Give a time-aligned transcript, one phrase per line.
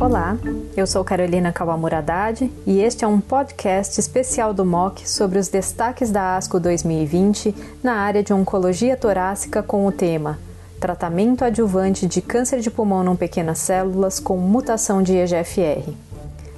[0.00, 0.38] Olá,
[0.76, 5.48] eu sou Carolina Kawamura Haddad e este é um podcast especial do MOC sobre os
[5.48, 10.38] destaques da ASCO 2020 na área de oncologia torácica com o tema
[10.80, 15.90] Tratamento adjuvante de câncer de pulmão não pequenas células com mutação de EGFR.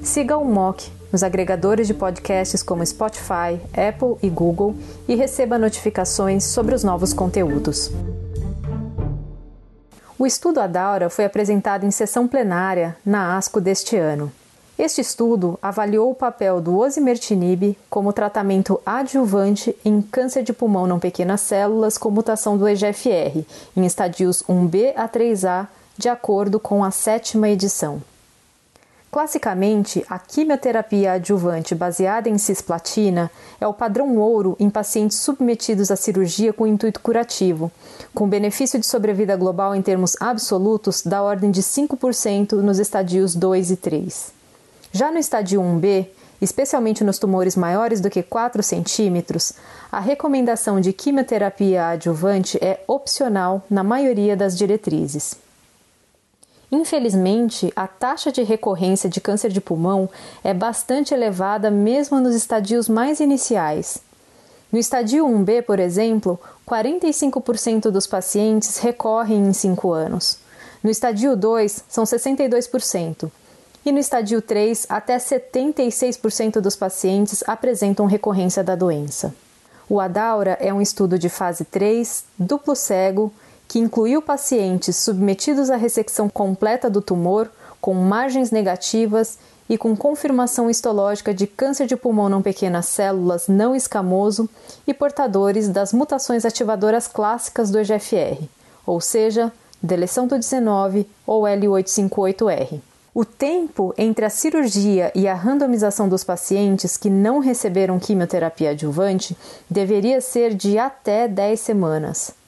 [0.02, 4.76] Siga o MOC nos agregadores de podcasts como Spotify, Apple e Google
[5.08, 7.90] e receba notificações sobre os novos conteúdos.
[10.20, 14.30] O estudo Adaura foi apresentado em sessão plenária na ASCO deste ano.
[14.78, 21.00] Este estudo avaliou o papel do osimertinib como tratamento adjuvante em câncer de pulmão não
[21.00, 26.90] pequenas células com mutação do EGFR, em estadios 1B a 3A, de acordo com a
[26.90, 28.02] sétima edição.
[29.10, 33.28] Classicamente, a quimioterapia adjuvante baseada em cisplatina
[33.60, 37.72] é o padrão ouro em pacientes submetidos à cirurgia com intuito curativo,
[38.14, 43.72] com benefício de sobrevida global em termos absolutos da ordem de 5% nos estadios 2
[43.72, 44.32] e 3.
[44.92, 46.06] Já no estadio 1B,
[46.40, 49.52] especialmente nos tumores maiores do que 4 centímetros,
[49.90, 55.49] a recomendação de quimioterapia adjuvante é opcional na maioria das diretrizes.
[56.72, 60.08] Infelizmente, a taxa de recorrência de câncer de pulmão
[60.44, 63.98] é bastante elevada mesmo nos estadios mais iniciais.
[64.70, 70.38] No estadio 1B, por exemplo, 45% dos pacientes recorrem em 5 anos.
[70.82, 73.28] No estadio 2, são 62%.
[73.84, 79.34] E no estadio 3, até 76% dos pacientes apresentam recorrência da doença.
[79.88, 83.32] O ADAURA é um estudo de fase 3, duplo cego,
[83.70, 87.48] que incluiu pacientes submetidos à ressecção completa do tumor,
[87.80, 93.72] com margens negativas e com confirmação histológica de câncer de pulmão não pequenas células não
[93.72, 94.50] escamoso
[94.88, 98.42] e portadores das mutações ativadoras clássicas do EGFR,
[98.84, 102.80] ou seja, deleção do 19 ou L858R.
[103.14, 109.36] O tempo entre a cirurgia e a randomização dos pacientes que não receberam quimioterapia adjuvante
[109.70, 112.39] deveria ser de até 10 semanas.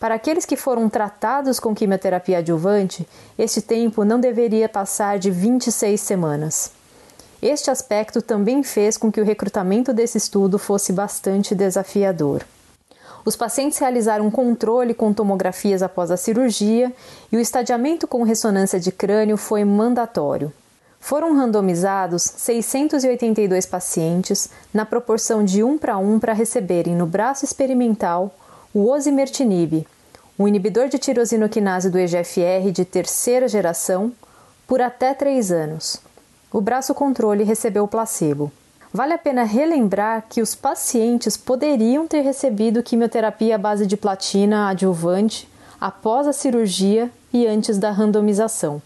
[0.00, 3.06] Para aqueles que foram tratados com quimioterapia adjuvante,
[3.38, 6.72] este tempo não deveria passar de 26 semanas.
[7.42, 12.42] Este aspecto também fez com que o recrutamento desse estudo fosse bastante desafiador.
[13.26, 16.90] Os pacientes realizaram um controle com tomografias após a cirurgia
[17.30, 20.50] e o estadiamento com ressonância de crânio foi mandatório.
[20.98, 28.34] Foram randomizados 682 pacientes na proporção de 1 para 1 para receberem no braço experimental
[28.72, 29.86] o osimertinib,
[30.38, 34.12] um inibidor de tirosinoquinase do EGFR de terceira geração,
[34.66, 35.98] por até 3 anos.
[36.52, 38.52] O braço controle recebeu placebo.
[38.92, 44.68] Vale a pena relembrar que os pacientes poderiam ter recebido quimioterapia à base de platina
[44.68, 45.48] adjuvante
[45.80, 48.80] após a cirurgia e antes da randomização.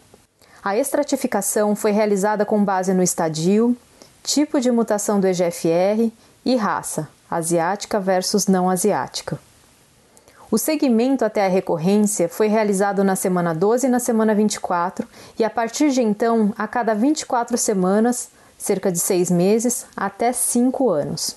[0.63, 3.77] A estratificação foi realizada com base no estadio,
[4.23, 6.11] tipo de mutação do EGFR
[6.45, 9.39] e raça, asiática versus não asiática.
[10.55, 15.05] O segmento até a recorrência foi realizado na semana 12 e na semana 24,
[15.37, 20.91] e a partir de então, a cada 24 semanas, cerca de seis meses, até cinco
[20.91, 21.35] anos.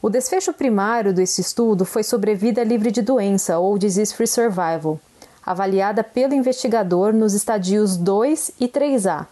[0.00, 4.98] O desfecho primário desse estudo foi sobrevida livre de doença ou disease-free survival,
[5.44, 9.26] avaliada pelo investigador nos estadios 2 e 3A.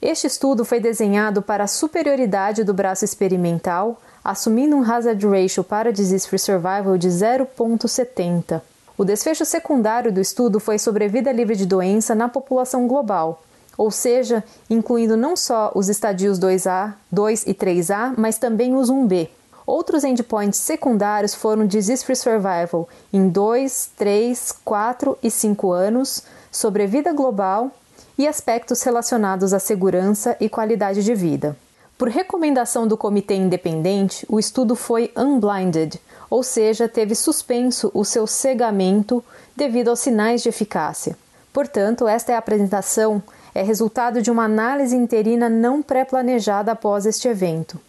[0.00, 5.92] Este estudo foi desenhado para a superioridade do braço experimental, assumindo um hazard ratio para
[5.92, 8.62] disease-free survival de 0,70.
[8.98, 13.40] O desfecho secundário do estudo foi sobrevida livre de doença na população global,
[13.76, 19.28] ou seja, incluindo não só os estadios 2A, 2 e 3A, mas também os 1B.
[19.64, 27.70] Outros endpoints secundários foram disease-free survival em 2, 3, 4 e 5 anos, sobrevida global
[28.18, 31.56] e aspectos relacionados à segurança e qualidade de vida.
[31.96, 38.26] Por recomendação do comitê independente, o estudo foi unblinded, ou seja, teve suspenso o seu
[38.26, 39.24] cegamento
[39.56, 41.16] devido aos sinais de eficácia.
[41.52, 43.22] Portanto, esta é apresentação
[43.54, 47.80] é resultado de uma análise interina não pré-planejada após este evento.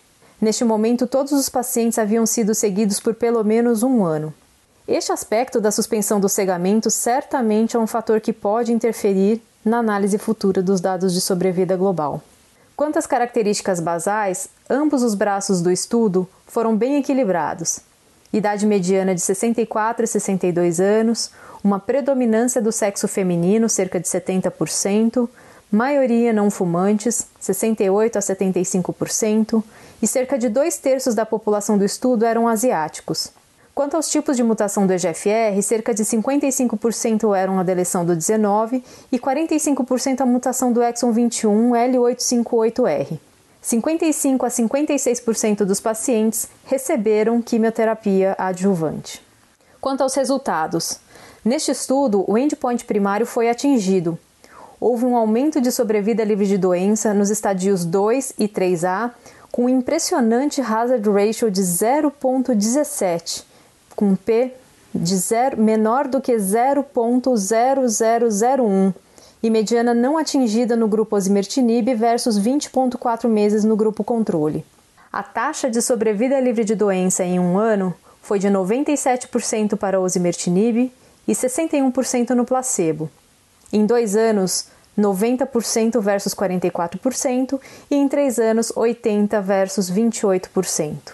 [0.41, 4.33] Neste momento, todos os pacientes haviam sido seguidos por pelo menos um ano.
[4.87, 10.17] Este aspecto da suspensão do cegamento certamente é um fator que pode interferir na análise
[10.17, 12.23] futura dos dados de sobrevida global.
[12.75, 17.81] Quanto às características basais, ambos os braços do estudo foram bem equilibrados.
[18.31, 21.31] Idade mediana de 64 e 62 anos,
[21.63, 25.27] uma predominância do sexo feminino, cerca de 70%,
[25.71, 29.63] maioria não fumantes, 68 a 75%,
[30.01, 33.31] e cerca de dois terços da população do estudo eram asiáticos.
[33.73, 38.83] Quanto aos tipos de mutação do EGFR, cerca de 55% eram a deleção do 19
[39.11, 43.28] e 45% a mutação do exon 21 L858R.
[43.61, 49.21] 55 a 56% dos pacientes receberam quimioterapia adjuvante.
[49.81, 50.99] Quanto aos resultados,
[51.43, 54.17] neste estudo o endpoint primário foi atingido.
[54.79, 59.11] Houve um aumento de sobrevida livre de doença nos estadios 2 e 3A,
[59.51, 63.43] com um impressionante hazard ratio de 0,17,
[63.95, 64.53] com P
[64.93, 68.93] de zero, menor do que 0,0001
[69.41, 74.65] e mediana não atingida no grupo osimertinib versus 20,4 meses no grupo controle.
[75.11, 80.91] A taxa de sobrevida livre de doença em um ano foi de 97% para osimertinib
[81.27, 83.09] e 61% no placebo.
[83.71, 87.59] Em dois anos, 90% versus 44%
[87.89, 91.13] e em três anos, 80% versus 28%.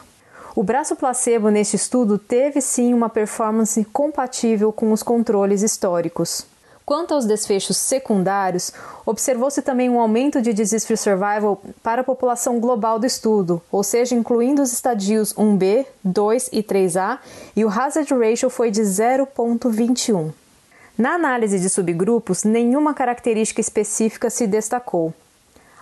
[0.55, 6.45] O braço placebo neste estudo teve sim uma performance compatível com os controles históricos.
[6.85, 8.71] Quanto aos desfechos secundários,
[9.07, 14.13] observou-se também um aumento de disease-free survival para a população global do estudo, ou seja,
[14.13, 17.17] incluindo os estadios 1B, 2 e 3A,
[17.55, 20.31] e o hazard ratio foi de 0,21.
[20.95, 25.11] Na análise de subgrupos, nenhuma característica específica se destacou.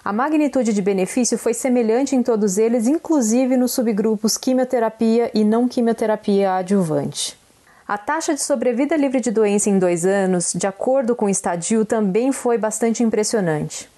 [0.05, 5.67] A magnitude de benefício foi semelhante em todos eles, inclusive nos subgrupos quimioterapia e não
[5.67, 7.42] quimioterapia adjuvante.
[7.85, 11.83] A taxa de sobrevida livre de doença em dois anos, de acordo com o estadio,
[11.83, 13.89] também foi bastante impressionante.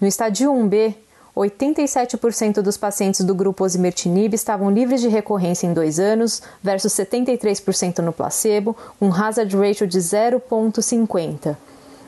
[0.00, 0.96] No estadio 1B,
[1.36, 8.00] 87% dos pacientes do grupo osimertinib estavam livres de recorrência em dois anos, versus 73%
[8.00, 11.56] no placebo, um hazard ratio de 0,50.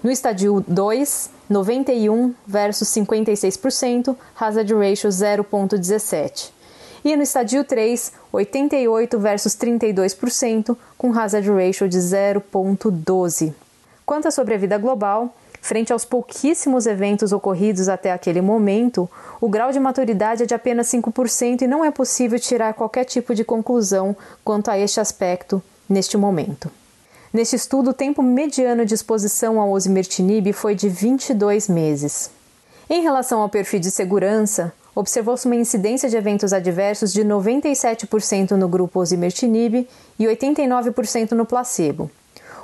[0.02, 6.50] No estadio 2, 91 versus 56%, hazard ratio 0,17
[7.04, 13.52] e no estadio 3, 88 versus 32%, com hazard ratio de 0,12.
[14.06, 19.08] Quanto à sobrevida global, frente aos pouquíssimos eventos ocorridos até aquele momento,
[19.40, 23.34] o grau de maturidade é de apenas 5% e não é possível tirar qualquer tipo
[23.34, 26.70] de conclusão quanto a este aspecto neste momento.
[27.32, 32.30] Neste estudo, o tempo mediano de exposição ao osimertinib foi de 22 meses.
[32.88, 38.68] Em relação ao perfil de segurança, observou-se uma incidência de eventos adversos de 97% no
[38.68, 39.88] grupo osimertinib
[40.18, 42.10] e 89% no placebo.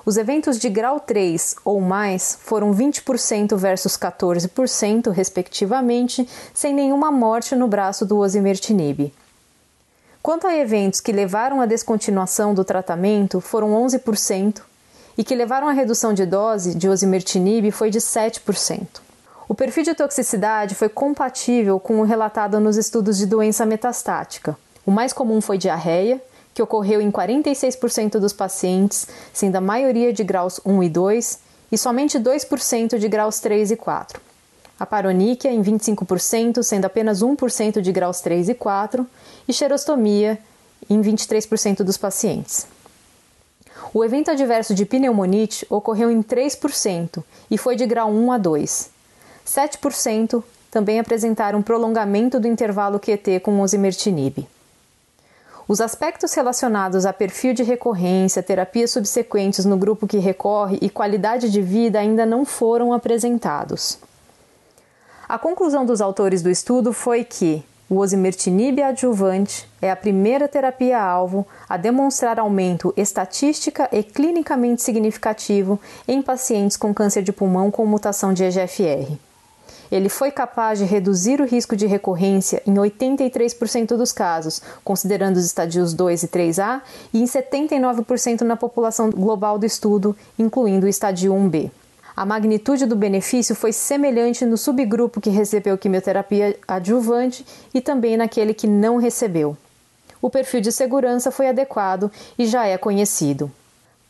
[0.04, 7.56] Os eventos de grau 3 ou mais foram 20% versus 14%, respectivamente, sem nenhuma morte
[7.56, 9.12] no braço do osimertinib.
[10.22, 14.60] Quanto a eventos que levaram à descontinuação do tratamento, foram 11%,
[15.18, 19.05] e que levaram à redução de dose de osimertinib foi de 7%.
[19.48, 24.58] O perfil de toxicidade foi compatível com o relatado nos estudos de doença metastática.
[24.84, 26.20] O mais comum foi diarreia,
[26.52, 31.38] que ocorreu em 46% dos pacientes, sendo a maioria de graus 1 e 2
[31.70, 34.20] e somente 2% de graus 3 e 4.
[34.80, 39.06] A paroníquia em 25%, sendo apenas 1% de graus 3 e 4,
[39.46, 40.38] e xerostomia
[40.90, 42.66] em 23% dos pacientes.
[43.94, 48.95] O evento adverso de pneumonite ocorreu em 3% e foi de grau 1 a 2.
[49.46, 54.46] 7% também apresentaram prolongamento do intervalo QT com osimertinib.
[55.68, 61.50] Os aspectos relacionados a perfil de recorrência, terapias subsequentes no grupo que recorre e qualidade
[61.50, 63.98] de vida ainda não foram apresentados.
[65.28, 71.46] A conclusão dos autores do estudo foi que o osimertinib adjuvante é a primeira terapia-alvo
[71.68, 78.32] a demonstrar aumento estatística e clinicamente significativo em pacientes com câncer de pulmão com mutação
[78.32, 79.25] de EGFR.
[79.90, 85.44] Ele foi capaz de reduzir o risco de recorrência em 83% dos casos, considerando os
[85.44, 91.32] estadios 2 e 3A, e em 79% na população global do estudo, incluindo o estadio
[91.32, 91.70] 1B.
[92.16, 98.54] A magnitude do benefício foi semelhante no subgrupo que recebeu quimioterapia adjuvante e também naquele
[98.54, 99.54] que não recebeu.
[100.22, 103.52] O perfil de segurança foi adequado e já é conhecido.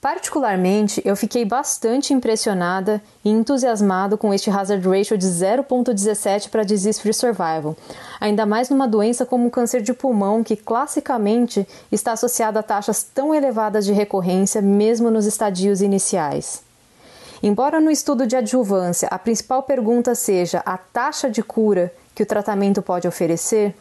[0.00, 7.14] Particularmente, eu fiquei bastante impressionada e entusiasmado com este hazard ratio de 0.17 para disease-free
[7.14, 7.74] survival,
[8.20, 13.02] ainda mais numa doença como o câncer de pulmão, que classicamente está associada a taxas
[13.02, 16.62] tão elevadas de recorrência, mesmo nos estadios iniciais.
[17.42, 22.26] Embora no estudo de adjuvância a principal pergunta seja a taxa de cura que o
[22.26, 23.74] tratamento pode oferecer,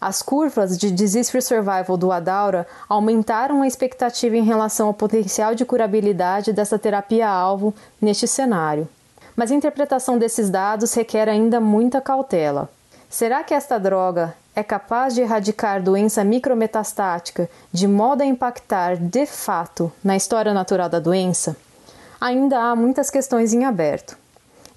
[0.00, 5.64] as curvas de disease-free survival do Adaura aumentaram a expectativa em relação ao potencial de
[5.64, 8.88] curabilidade dessa terapia-alvo neste cenário.
[9.34, 12.70] Mas a interpretação desses dados requer ainda muita cautela.
[13.08, 19.26] Será que esta droga é capaz de erradicar doença micrometastática de modo a impactar de
[19.26, 21.56] fato na história natural da doença?
[22.20, 24.16] Ainda há muitas questões em aberto.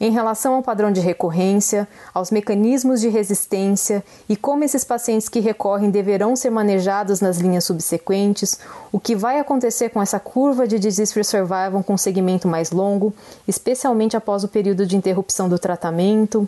[0.02, 5.42] Em relação ao padrão de recorrência, aos mecanismos de resistência e como esses pacientes que
[5.42, 8.60] recorrem deverão ser manejados nas linhas subsequentes,
[8.94, 13.14] o que vai acontecer com essa curva de disease free survival com segmento mais longo,
[13.46, 16.48] especialmente após o período de interrupção do tratamento,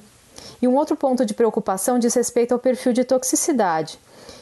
[0.61, 3.99] e um outro ponto de preocupação diz respeito ao perfil de toxicidade,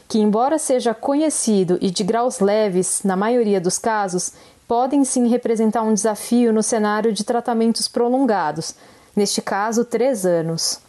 [0.07, 4.33] que, embora seja conhecido e de graus leves na maioria dos casos,
[4.67, 8.75] podem sim representar um desafio no cenário de tratamentos prolongados,
[9.15, 10.79] neste caso, três anos.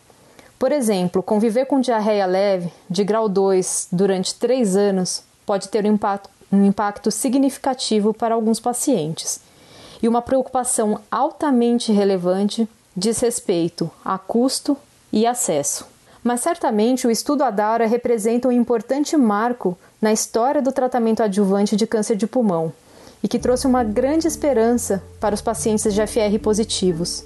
[0.59, 5.95] Por exemplo, conviver com diarreia leve, de grau 2, durante três anos, pode ter um
[5.95, 9.41] impacto, um impacto significativo para alguns pacientes.
[10.03, 14.77] E uma preocupação altamente relevante diz respeito a custo
[15.13, 15.87] e acesso.
[16.23, 21.87] Mas certamente o estudo Adara representa um importante marco na história do tratamento adjuvante de
[21.87, 22.73] câncer de pulmão
[23.23, 27.25] e que trouxe uma grande esperança para os pacientes de FR positivos.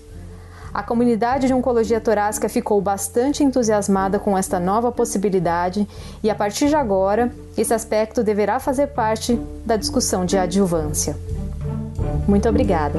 [0.74, 5.86] A comunidade de oncologia torácica ficou bastante entusiasmada com esta nova possibilidade
[6.20, 11.16] e, a partir de agora, esse aspecto deverá fazer parte da discussão de adjuvância.
[12.26, 12.98] Muito obrigada!